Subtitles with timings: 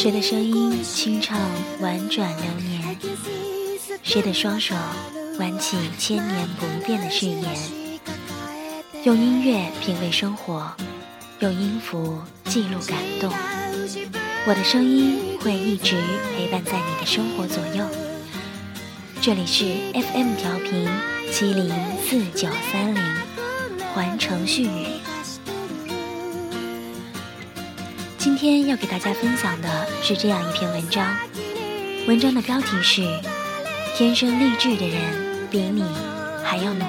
[0.00, 1.36] 谁的声音清唱
[1.80, 2.96] 婉转流年？
[4.04, 4.72] 谁的双手
[5.40, 7.42] 挽起千年不变的誓言？
[9.02, 10.70] 用音乐品味生活，
[11.40, 13.28] 用音符记录感动。
[14.46, 15.96] 我的声音会一直
[16.36, 17.84] 陪伴在你的生活左右。
[19.20, 20.88] 这里是 FM 调频
[21.32, 21.74] 七零
[22.08, 23.02] 四九三零，
[23.92, 24.97] 环城絮语。
[28.18, 31.06] 今天要给大家分享的是这样一篇文章，
[32.08, 33.02] 文章的标题是
[33.96, 35.84] 《天生丽质的人比你
[36.44, 36.84] 还要努力》。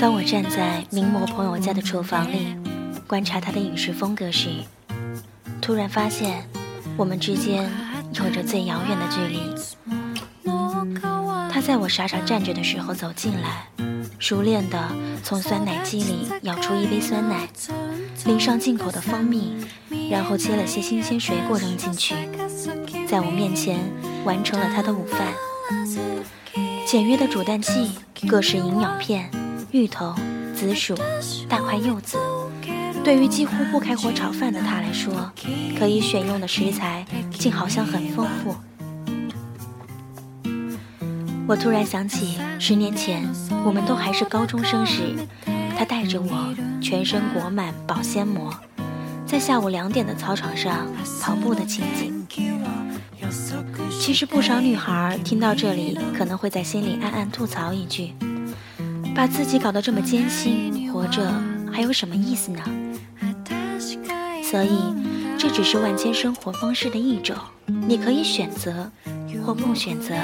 [0.00, 2.54] 当我站在名模朋友家的厨房里，
[3.04, 4.48] 观察他的饮食风格时，
[5.60, 6.48] 突然发现
[6.96, 7.68] 我们之间
[8.12, 9.40] 有着最遥远的距离。
[11.50, 13.66] 他在我傻傻站着的时候走进来，
[14.20, 14.78] 熟练地
[15.24, 17.48] 从酸奶机里舀出一杯酸奶，
[18.24, 19.52] 淋上进口的蜂蜜，
[20.08, 22.14] 然后切了些新鲜水果扔进去，
[23.08, 23.80] 在我面前
[24.24, 25.34] 完成了他的午饭。
[26.86, 27.90] 简约的煮蛋器，
[28.28, 29.28] 各式营养片。
[29.70, 30.14] 芋头、
[30.54, 30.94] 紫薯、
[31.46, 32.16] 大块柚子，
[33.04, 35.30] 对于几乎不开火炒饭的他来说，
[35.78, 38.56] 可以选用的食材竟好像很丰富。
[41.46, 43.26] 我突然想起十年前
[43.64, 45.14] 我们都还是高中生时，
[45.76, 48.50] 他带着我全身裹满保鲜膜，
[49.26, 50.86] 在下午两点的操场上
[51.20, 52.26] 跑步的情景。
[54.00, 58.14] 其实不少女孩听到这里，可能会在心里暗暗吐槽一句。
[59.18, 61.28] 把自己搞得这么艰辛，活着
[61.72, 62.62] 还有什么意思呢？
[64.44, 64.78] 所以，
[65.36, 67.34] 这只是万千生活方式的一种，
[67.66, 68.88] 你可以选择
[69.44, 70.14] 或不选择。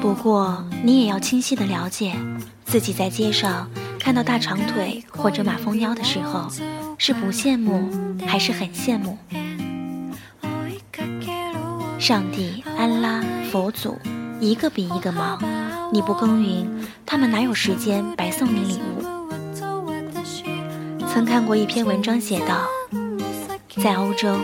[0.00, 2.16] 不过，你也要清晰的了解，
[2.64, 3.68] 自己在街上
[4.00, 6.50] 看到大长腿或者马蜂腰的时候，
[6.96, 7.86] 是不羡慕
[8.26, 9.18] 还是很羡慕？
[11.98, 13.22] 上帝、安拉、
[13.52, 13.94] 佛祖。
[14.40, 15.38] 一个比一个忙，
[15.92, 16.66] 你不耕耘，
[17.04, 19.02] 他们哪有时间白送你礼物？
[21.12, 22.66] 曾看过一篇文章，写道，
[23.82, 24.36] 在欧洲，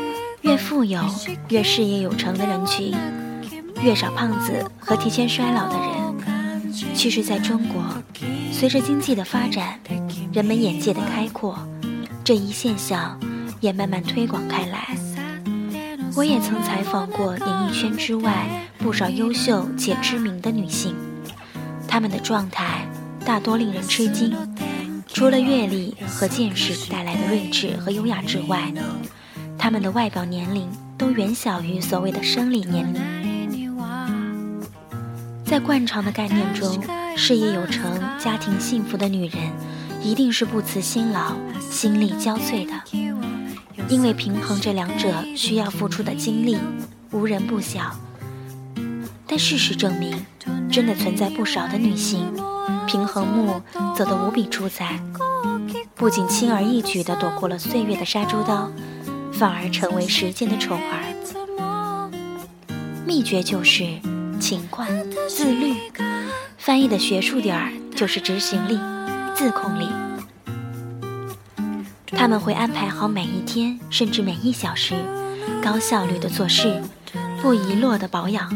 [0.42, 1.00] 越富有、
[1.48, 2.92] 越事业有成的人群，
[3.82, 5.94] 越少胖子和提前衰老的人。
[6.94, 7.82] 其实，在中国，
[8.50, 9.78] 随着经济的发展，
[10.32, 11.56] 人们眼界的开阔，
[12.24, 13.16] 这一现象
[13.60, 14.96] 也慢慢推广开来。
[16.16, 18.46] 我也曾采访过演艺圈之外
[18.78, 20.94] 不少优秀且知名的女性，
[21.88, 22.86] 她们的状态
[23.24, 24.32] 大多令人吃惊。
[25.08, 28.72] 除了阅历和见识带来的睿智和优雅之外，
[29.58, 33.00] 她们的外表年龄都远小于所谓的生理年龄。
[35.44, 36.82] 在惯常的概念中，
[37.16, 39.52] 事业有成、家庭幸福的女人，
[40.02, 43.13] 一定是不辞辛劳、心力交瘁的。
[43.94, 46.58] 因为平衡这两者需要付出的精力，
[47.12, 47.96] 无人不晓。
[49.24, 50.26] 但事实证明，
[50.68, 52.26] 真的存在不少的女性，
[52.88, 53.62] 平衡木
[53.94, 54.98] 走得无比出彩，
[55.94, 58.68] 不仅轻而易举地躲过了岁月的杀猪刀，
[59.32, 62.10] 反而成为时间的宠儿。
[63.06, 63.86] 秘诀就是
[64.40, 64.88] 勤快、
[65.28, 65.76] 自律，
[66.58, 68.76] 翻译的学术点儿就是执行力、
[69.36, 69.88] 自控力。
[72.16, 74.94] 他们会安排好每一天，甚至每一小时，
[75.62, 76.80] 高效率的做事，
[77.42, 78.50] 不遗落的保养，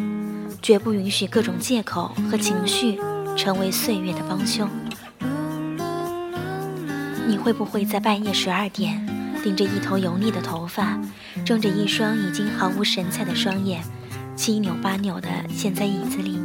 [0.62, 2.99] 绝不允许各种借口和情绪
[3.37, 4.69] 成为岁月的帮凶。
[7.26, 9.06] 你会不会在半夜十二点，
[9.44, 10.99] 顶着一头油腻的头发，
[11.44, 13.82] 睁着一双已经毫无神采的双眼，
[14.34, 16.40] 七扭八扭地陷在椅子里，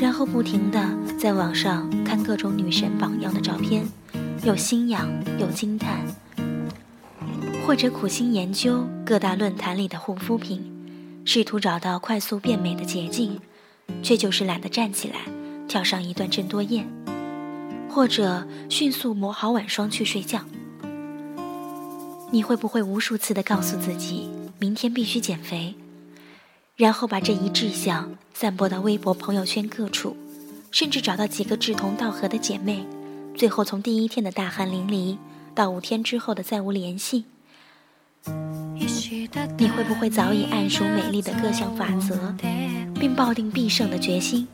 [0.00, 0.80] 然后不停地
[1.18, 3.84] 在网上看各种女神榜样的照片，
[4.44, 5.06] 有心痒，
[5.38, 5.98] 有惊叹。
[7.68, 10.64] 或者苦心研究各大论坛里的护肤品，
[11.26, 13.38] 试图找到快速变美的捷径，
[14.02, 15.16] 却就是懒得站起来
[15.68, 16.88] 跳上一段郑多燕，
[17.90, 20.40] 或者迅速抹好晚霜去睡觉。
[22.30, 25.74] 你会不会无数次的告诉自己，明天必须减肥？
[26.74, 30.16] 然后把这一志向散播到微博、朋友圈各处，
[30.70, 32.86] 甚至找到几个志同道合的姐妹，
[33.36, 35.18] 最后从第一天的大汗淋漓
[35.54, 37.26] 到五天之后的再无联系。
[39.56, 42.34] 你会不会早已谙熟美丽的各项法则，
[42.98, 44.46] 并抱定必胜的决心？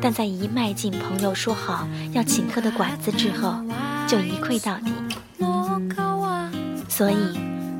[0.00, 3.62] 但在一迈进朋友说好要请客的馆子之后，
[4.06, 4.92] 就一溃到底。
[6.88, 7.16] 所以。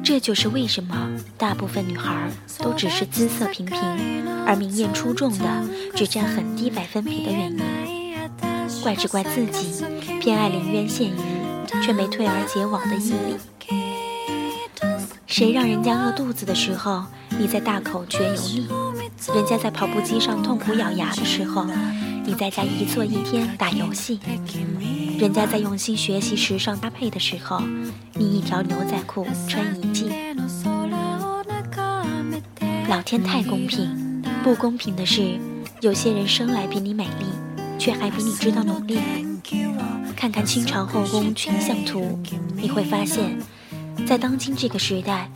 [0.04, 2.28] 这就是为什么大部分女孩
[2.58, 3.78] 都只是姿色平平，
[4.44, 5.44] 而明艳出众的
[5.94, 7.60] 只占很低百分比的原因。
[8.82, 9.84] 怪只怪自己
[10.20, 13.36] 偏爱临渊羡鱼，却没退而结网的毅力。
[15.32, 17.02] 谁让人家饿肚子的时候，
[17.38, 18.66] 你在大口嚼油腻；
[19.34, 21.64] 人家在跑步机上痛苦咬牙的时候，
[22.22, 24.20] 你在家一坐一天打游戏。
[25.18, 27.62] 人家在用心学习时尚搭配的时候，
[28.12, 30.10] 你一条牛仔裤穿一季。
[32.90, 35.40] 老天太公平，不公平的是，
[35.80, 37.24] 有些人生来比你美丽，
[37.78, 38.98] 却还比你知道努力。
[40.14, 42.18] 看看清朝后宫群像图，
[42.54, 43.38] 你会发现，
[44.06, 45.30] 在当今这个时代，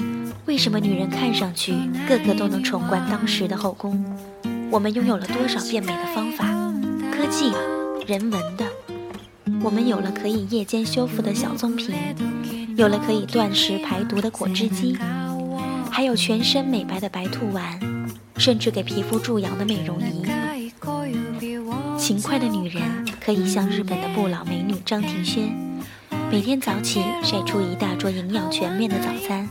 [0.45, 1.73] 为什么女人看上去
[2.09, 4.05] 个个都能宠冠当时的后宫？
[4.71, 6.47] 我们拥有了多少变美的方法？
[7.11, 7.53] 科技、
[8.07, 8.67] 人文的。
[9.63, 11.95] 我们有了可以夜间修复的小棕瓶，
[12.77, 14.97] 有了可以断食排毒的果汁机，
[15.91, 17.81] 还有全身美白的白兔丸，
[18.37, 20.27] 甚至给皮肤注氧的美容仪。
[21.97, 22.83] 勤快的女人
[23.21, 25.57] 可以像日本的不老美女张庭轩，
[26.29, 29.49] 每天早起晒出一大桌营养全面的早餐，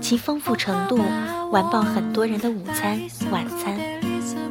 [0.00, 0.98] 其丰富程度
[1.50, 3.00] 完爆很多人的午餐、
[3.30, 3.78] 晚餐。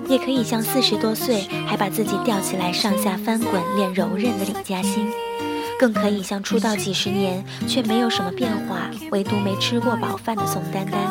[0.10, 5.08] 也可以像四十多岁还把自己吊起来上下翻滚练柔韧的李嘉欣，
[5.80, 11.02] 更可以像出道几十年却没有什么变化，唯独没吃过饱饭的宋丹丹。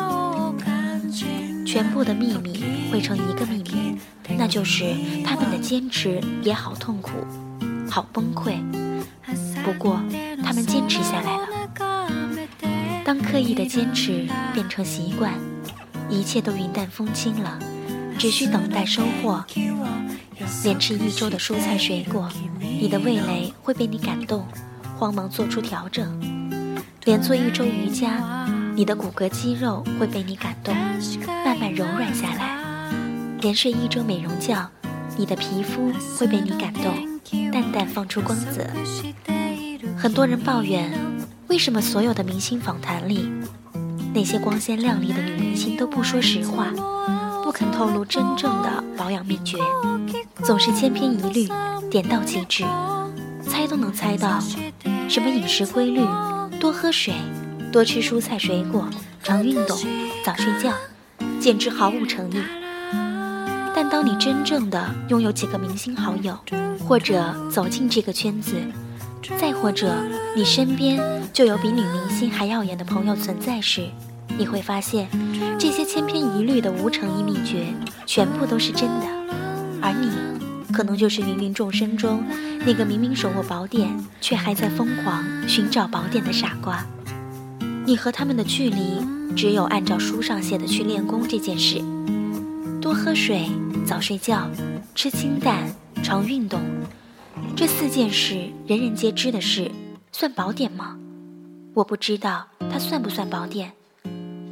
[1.65, 3.97] 全部的秘密汇成一个秘密，
[4.37, 4.95] 那就是
[5.25, 7.11] 他们的坚持也好痛苦，
[7.89, 8.57] 好崩溃。
[9.65, 9.99] 不过
[10.43, 11.47] 他们坚持下来了。
[13.05, 15.33] 当刻意的坚持变成习惯，
[16.09, 17.59] 一切都云淡风轻了。
[18.17, 19.43] 只需等待收获，
[20.63, 22.29] 连吃一周的蔬菜水果，
[22.59, 24.45] 你的味蕾会被你感动，
[24.97, 26.07] 慌忙做出调整；
[27.03, 30.73] 连做一周瑜伽，你的骨骼肌肉会被你感动，
[31.43, 32.55] 慢慢柔软下来；
[33.41, 34.69] 连睡一周美容觉，
[35.17, 36.93] 你的皮肤会被你感动，
[37.51, 38.69] 淡淡放出光泽。
[40.03, 40.91] 很多人抱怨，
[41.47, 43.31] 为什么所有的明星访谈里，
[44.13, 46.73] 那些光鲜亮丽的女明星都不说实话？
[47.41, 49.57] 不肯透露真正的保养秘诀，
[50.43, 51.47] 总是千篇一律，
[51.89, 52.65] 点到即止，
[53.47, 54.41] 猜都能猜到，
[55.07, 56.05] 什么饮食规律，
[56.59, 57.13] 多喝水，
[57.71, 58.85] 多吃蔬菜水果，
[59.23, 59.79] 常运动，
[60.25, 60.73] 早睡觉，
[61.39, 62.43] 简直毫无诚意。
[63.73, 66.37] 但当你真正的拥有几个明星好友，
[66.85, 68.55] 或者走进这个圈子，
[69.39, 69.95] 再或者
[70.35, 70.99] 你身边
[71.31, 73.87] 就有比女明星还耀眼的朋友存在时，
[74.37, 75.07] 你会发现，
[75.57, 77.65] 这些千篇一律的无诚意秘诀，
[78.05, 79.05] 全部都是真的，
[79.81, 82.23] 而你，可能就是芸芸众生中
[82.65, 83.89] 那个明明手握宝典，
[84.19, 86.85] 却还在疯狂寻找宝典的傻瓜。
[87.85, 89.01] 你和他们的距离，
[89.35, 91.81] 只有按照书上写的去练功这件事：
[92.81, 93.49] 多喝水，
[93.85, 94.49] 早睡觉，
[94.95, 95.67] 吃清淡，
[96.01, 96.61] 常运动。
[97.55, 99.71] 这四件事，人人皆知的事，
[100.11, 100.97] 算宝典吗？
[101.73, 103.71] 我不知道它算不算宝典。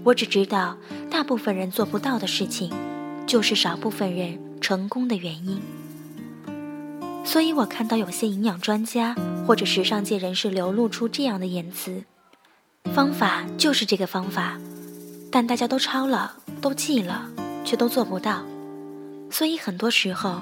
[0.04, 0.78] 我只知道，
[1.10, 2.72] 大部分人做不到的事情，
[3.28, 5.62] 就是少部分人成功的原因。
[7.24, 12.04] 所以我看到有些营养专家或者时尚界人士流露出这样的言辞：
[12.94, 14.60] 方法就是这个方法，
[15.32, 17.30] 但大家都抄了，都记了，
[17.64, 18.44] 却都做不到。
[19.30, 20.42] 所以很多时候，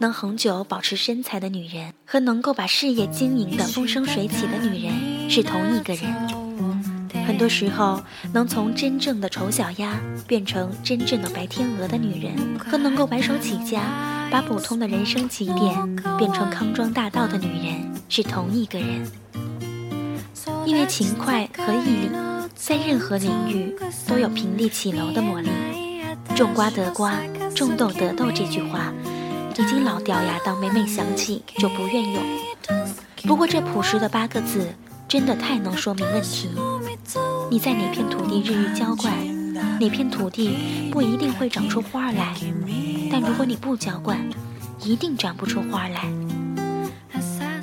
[0.00, 6.04] 能恒久保持身材的女人和能够把事业经营的风生水起的女人是同一个人。
[7.26, 8.00] 很多时候，
[8.32, 13.82] 能从真正的丑小鸭变成真正的白天鹅的女人，和能够白手起家，
[14.30, 19.04] 把普通的人生起点变成康庄大道的女人是同一个人。
[20.64, 22.10] 因为勤快和毅力，
[22.54, 23.74] 在任何领域
[24.06, 25.50] 都有平地起楼的魔力。
[26.36, 27.16] 种瓜得瓜，
[27.52, 28.92] 种豆得豆这句话，
[29.58, 32.22] 已经老掉牙，当每每想起就不愿用。
[33.24, 34.72] 不过这朴实的八个字，
[35.08, 36.48] 真的太能说明问题。
[37.50, 39.12] 你在哪片土地日日浇灌，
[39.80, 42.36] 哪片土地不一定会长出花来。
[43.10, 44.16] 但如果你不浇灌，
[44.80, 46.04] 一定长不出花来。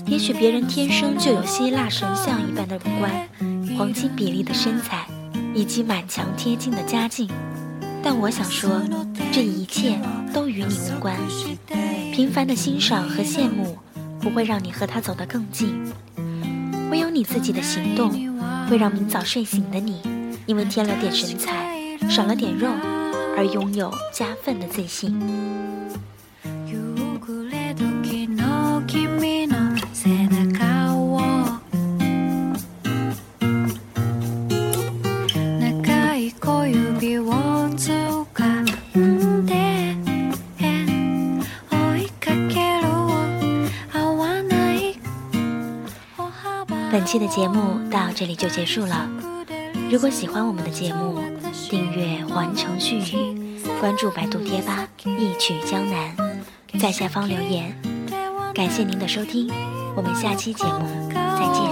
[0.06, 3.30] 也许别人天生就有希腊神像一般的五官，
[3.78, 5.08] 黄金比例的身材，
[5.54, 7.30] 以及满墙贴金的家境。
[8.04, 8.82] 但我想说，
[9.32, 9.98] 这一切
[10.34, 11.16] 都与你无关。
[12.16, 13.78] 平凡的欣赏和羡慕，
[14.22, 15.92] 不会让你和他走得更近。
[16.90, 18.10] 唯有你自己的行动，
[18.70, 20.02] 会让明早睡醒的你，
[20.46, 21.76] 因为添了点神采，
[22.10, 22.70] 少了点肉，
[23.36, 25.20] 而拥有加分的自信。
[46.92, 49.10] 本期的节目到这里就结束了。
[49.92, 51.20] 如果喜欢我们的节目，
[51.70, 56.16] 订阅“环城絮语”，关注百度贴吧“一曲江南”，
[56.80, 57.76] 在下方留言。
[58.54, 59.52] 感谢您的收听，
[59.96, 61.66] 我们下期节目再见。